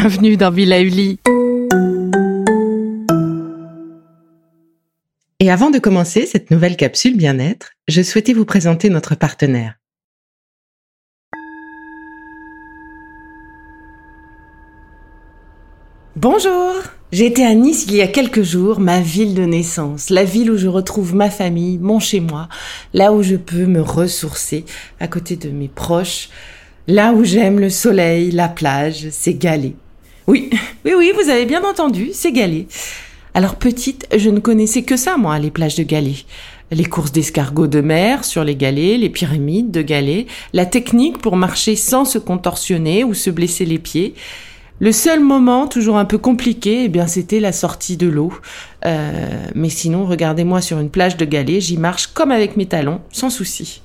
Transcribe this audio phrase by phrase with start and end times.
[0.00, 1.18] bienvenue dans Villa Uli.
[5.40, 9.74] Et avant de commencer cette nouvelle capsule bien-être, je souhaitais vous présenter notre partenaire.
[16.14, 16.74] Bonjour
[17.10, 20.56] J'étais à Nice il y a quelques jours, ma ville de naissance, la ville où
[20.56, 22.48] je retrouve ma famille, mon chez-moi,
[22.94, 24.64] là où je peux me ressourcer
[25.00, 26.28] à côté de mes proches,
[26.86, 29.74] là où j'aime le soleil, la plage, c'est Galé.
[30.28, 30.50] Oui,
[30.84, 32.68] oui, oui, vous avez bien entendu, c'est Galé.
[33.32, 36.16] Alors petite, je ne connaissais que ça, moi, les plages de Galé.
[36.70, 41.36] Les courses d'escargots de mer sur les galets, les pyramides de galets, la technique pour
[41.36, 44.12] marcher sans se contorsionner ou se blesser les pieds.
[44.80, 48.34] Le seul moment, toujours un peu compliqué, eh bien, c'était la sortie de l'eau.
[48.84, 53.00] Euh, mais sinon, regardez-moi sur une plage de galets, j'y marche comme avec mes talons,
[53.12, 53.80] sans souci.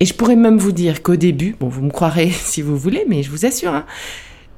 [0.00, 3.04] Et je pourrais même vous dire qu'au début, bon, vous me croirez si vous voulez,
[3.06, 3.86] mais je vous assure, hein,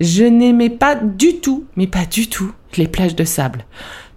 [0.03, 3.65] je n'aimais pas du tout, mais pas du tout, les plages de sable.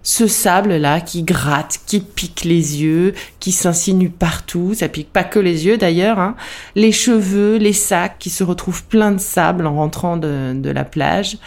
[0.02, 5.40] Ce sable-là qui gratte, qui pique les yeux, qui s'insinue partout, ça pique pas que
[5.40, 6.36] les yeux d'ailleurs, hein.
[6.76, 10.84] les cheveux, les sacs qui se retrouvent pleins de sable en rentrant de, de la
[10.84, 11.38] plage.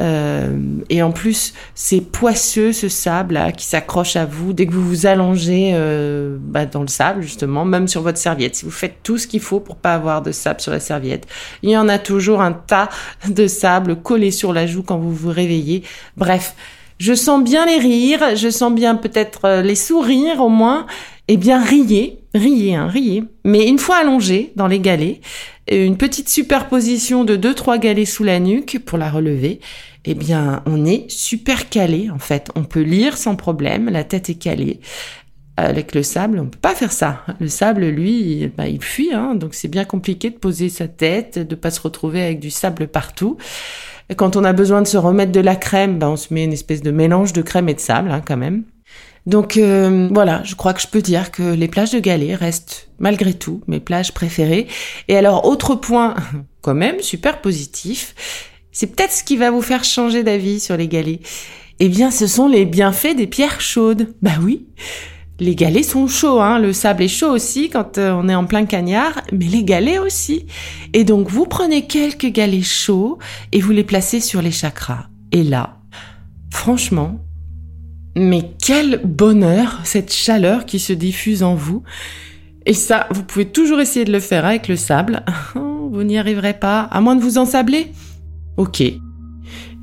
[0.00, 0.56] Euh,
[0.90, 4.86] et en plus, c'est poisseux ce sable là qui s'accroche à vous dès que vous
[4.86, 8.56] vous allongez euh, bah, dans le sable justement, même sur votre serviette.
[8.56, 11.26] Si vous faites tout ce qu'il faut pour pas avoir de sable sur la serviette,
[11.62, 12.88] il y en a toujours un tas
[13.28, 15.82] de sable collé sur la joue quand vous vous réveillez.
[16.16, 16.54] Bref,
[16.98, 20.86] je sens bien les rires, je sens bien peut-être euh, les sourires au moins.
[21.28, 23.24] Eh bien, riez, riez, hein, riez.
[23.44, 25.20] Mais une fois allongé dans les galets,
[25.70, 29.60] une petite superposition de deux trois galets sous la nuque pour la relever,
[30.04, 32.50] eh bien, on est super calé en fait.
[32.54, 34.80] On peut lire sans problème, la tête est calée.
[35.56, 37.24] Avec le sable, on peut pas faire ça.
[37.40, 40.86] Le sable, lui, il, bah, il fuit, hein, donc c'est bien compliqué de poser sa
[40.86, 43.38] tête, de pas se retrouver avec du sable partout.
[44.16, 46.52] Quand on a besoin de se remettre de la crème, bah, on se met une
[46.52, 48.64] espèce de mélange de crème et de sable, hein, quand même.
[49.26, 52.88] Donc euh, voilà, je crois que je peux dire que les plages de Galets restent
[52.98, 54.68] malgré tout mes plages préférées.
[55.08, 56.14] Et alors autre point
[56.62, 58.14] quand même super positif,
[58.72, 61.20] c'est peut-être ce qui va vous faire changer d'avis sur les galets.
[61.78, 64.14] Eh bien, ce sont les bienfaits des pierres chaudes.
[64.22, 64.66] Bah oui.
[65.38, 66.58] Les galets sont chauds, hein.
[66.58, 69.98] Le sable est chaud aussi quand euh, on est en plein cagnard, mais les galets
[69.98, 70.46] aussi.
[70.94, 73.18] Et donc, vous prenez quelques galets chauds
[73.52, 75.06] et vous les placez sur les chakras.
[75.32, 75.78] Et là,
[76.50, 77.20] franchement,
[78.16, 81.82] mais quel bonheur, cette chaleur qui se diffuse en vous.
[82.64, 85.22] Et ça, vous pouvez toujours essayer de le faire avec le sable.
[85.54, 87.92] Vous n'y arriverez pas, à moins de vous ensabler.
[88.56, 88.82] Ok.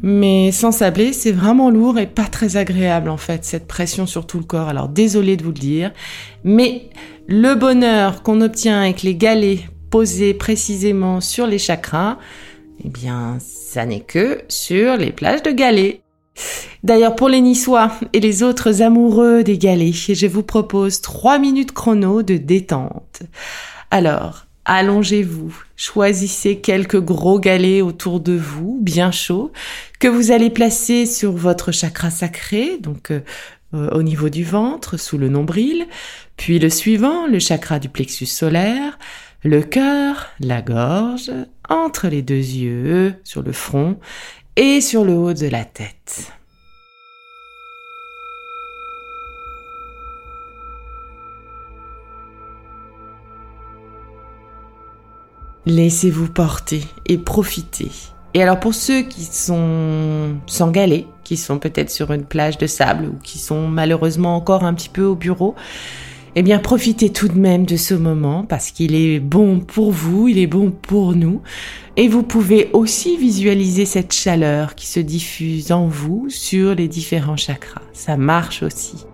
[0.02, 4.28] Mais sans sabler, c'est vraiment lourd et pas très agréable en fait, cette pression sur
[4.28, 4.68] tout le corps.
[4.68, 5.94] Alors désolé de vous le dire,
[6.44, 6.90] mais
[7.28, 12.18] le bonheur qu'on obtient avec les galets posés précisément sur les chakras,
[12.84, 16.03] eh bien, ça n'est que sur les plages de galets.
[16.84, 21.72] D'ailleurs, pour les Niçois et les autres amoureux des galets, je vous propose trois minutes
[21.72, 23.24] chrono de détente.
[23.90, 29.52] Alors, allongez-vous, choisissez quelques gros galets autour de vous, bien chauds,
[30.00, 33.22] que vous allez placer sur votre chakra sacré, donc euh,
[33.72, 35.88] au niveau du ventre, sous le nombril,
[36.38, 38.98] puis le suivant, le chakra du plexus solaire,
[39.44, 41.32] le cœur, la gorge,
[41.70, 43.98] entre les deux yeux, sur le front
[44.56, 46.32] et sur le haut de la tête.
[55.66, 57.90] Laissez-vous porter et profiter.
[58.34, 62.68] Et alors pour ceux qui sont sans galets, qui sont peut-être sur une plage de
[62.68, 65.56] sable ou qui sont malheureusement encore un petit peu au bureau,
[66.36, 70.28] eh bien profitez tout de même de ce moment parce qu'il est bon pour vous,
[70.28, 71.42] il est bon pour nous.
[71.96, 77.38] Et vous pouvez aussi visualiser cette chaleur qui se diffuse en vous sur les différents
[77.38, 77.84] chakras.
[77.94, 79.06] Ça marche aussi.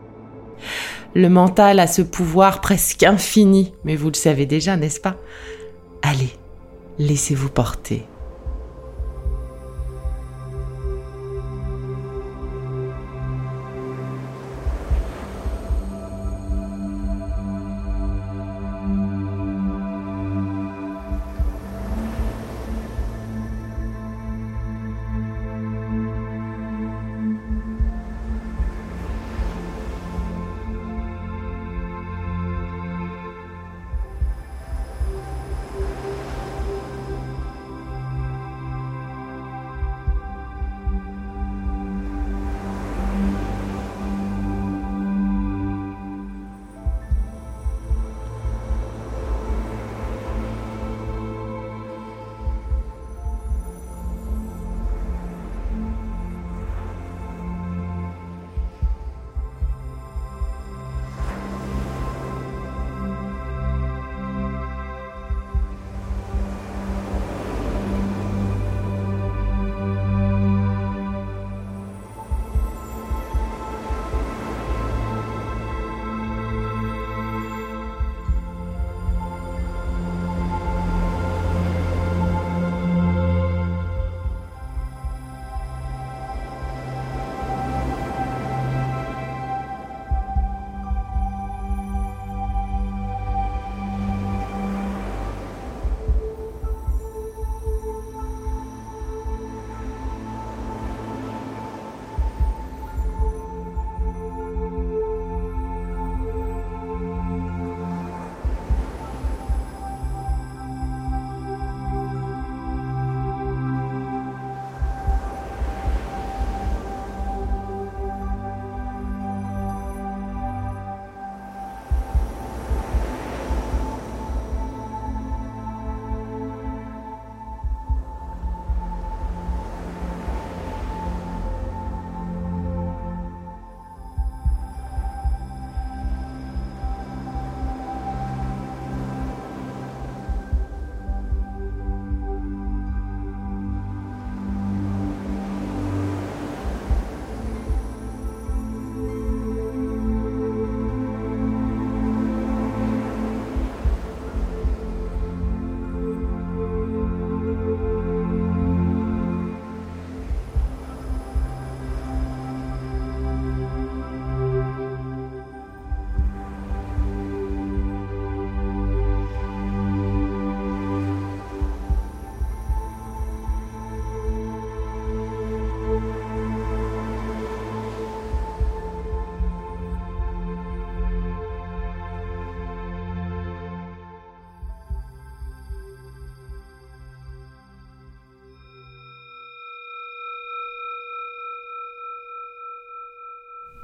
[1.13, 5.17] Le mental a ce pouvoir presque infini, mais vous le savez déjà, n'est-ce pas?
[6.02, 6.29] Allez,
[6.99, 8.03] laissez-vous porter.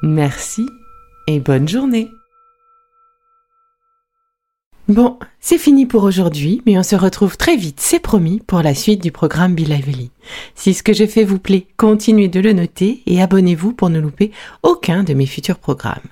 [0.04, 0.68] Merci
[1.28, 2.10] et bonne journée.
[4.88, 8.76] Bon, c'est fini pour aujourd'hui, mais on se retrouve très vite, c'est promis, pour la
[8.76, 10.12] suite du programme Be Lively.
[10.54, 14.00] Si ce que j'ai fait vous plaît, continuez de le noter et abonnez-vous pour ne
[14.00, 14.32] louper
[14.62, 16.04] aucun de mes futurs programmes.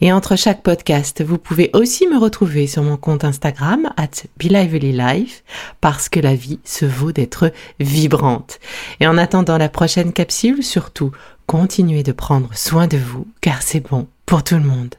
[0.00, 4.10] Et entre chaque podcast, vous pouvez aussi me retrouver sur mon compte Instagram, at
[4.40, 5.42] Life,
[5.80, 8.60] parce que la vie se vaut d'être vibrante.
[9.00, 11.10] Et en attendant la prochaine capsule, surtout,
[11.46, 14.94] continuez de prendre soin de vous, car c'est bon pour tout le monde.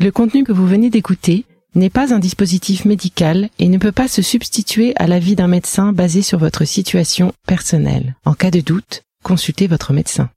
[0.00, 1.44] Le contenu que vous venez d'écouter
[1.74, 5.92] n'est pas un dispositif médical et ne peut pas se substituer à l'avis d'un médecin
[5.92, 8.14] basé sur votre situation personnelle.
[8.24, 10.30] En cas de doute, consultez votre médecin.